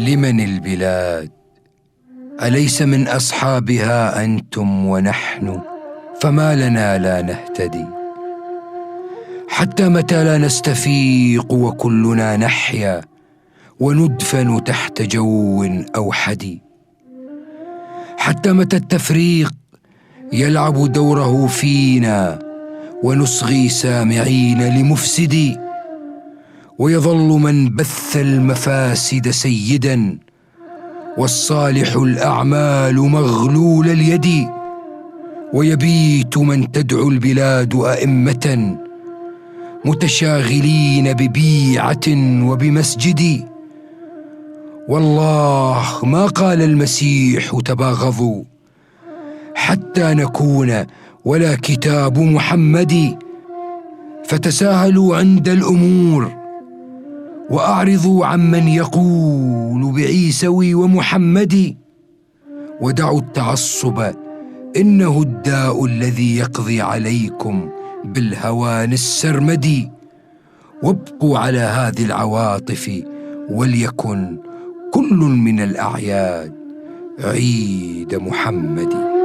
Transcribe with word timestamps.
لمن 0.00 0.40
البلاد؟ 0.40 1.30
أليس 2.42 2.82
من 2.82 3.08
أصحابها 3.08 4.24
أنتم 4.24 4.86
ونحن؟ 4.86 5.60
فما 6.20 6.54
لنا 6.56 6.98
لا 6.98 7.22
نهتدي. 7.22 7.86
حتى 9.48 9.88
متى 9.88 10.24
لا 10.24 10.38
نستفيق 10.38 11.52
وكلنا 11.52 12.36
نحيا 12.36 13.00
وندفن 13.80 14.64
تحت 14.64 15.02
جو 15.02 15.64
اوحدي 15.96 16.62
حتى 18.18 18.52
متى 18.52 18.76
التفريق 18.76 19.52
يلعب 20.32 20.92
دوره 20.92 21.46
فينا 21.46 22.38
ونصغي 23.02 23.68
سامعين 23.68 24.62
لمفسدي. 24.62 25.69
ويظل 26.80 27.28
من 27.28 27.76
بث 27.76 28.16
المفاسد 28.16 29.30
سيدا 29.30 30.18
والصالح 31.18 31.96
الأعمال 31.96 32.96
مغلول 32.96 33.88
اليد 33.88 34.48
ويبيت 35.54 36.38
من 36.38 36.72
تدعو 36.72 37.08
البلاد 37.08 37.74
أئمة 37.74 38.76
متشاغلين 39.84 41.12
ببيعة 41.12 42.06
وبمسجد. 42.48 43.48
والله 44.88 45.84
ما 46.02 46.26
قال 46.26 46.62
المسيح 46.62 47.60
تباغضوا 47.64 48.42
حتى 49.54 50.14
نكون 50.14 50.84
ولا 51.24 51.54
كتاب 51.54 52.18
محمد. 52.18 53.18
فتساهلوا 54.24 55.16
عند 55.16 55.48
الأمور 55.48 56.39
وأعرضوا 57.50 58.26
عمن 58.26 58.68
يقول 58.68 59.92
بعيسوي 59.92 60.74
ومحمد 60.74 61.76
ودعوا 62.80 63.20
التعصب 63.20 64.12
إنه 64.76 65.22
الداء 65.22 65.84
الذي 65.84 66.36
يقضي 66.36 66.80
عليكم 66.80 67.68
بالهوان 68.04 68.92
السرمدي 68.92 69.90
وابقوا 70.82 71.38
على 71.38 71.58
هذه 71.58 72.04
العواطف 72.04 73.02
وليكن 73.50 74.38
كل 74.92 75.16
من 75.16 75.60
الأعياد 75.60 76.54
عيد 77.24 78.14
محمد. 78.14 79.19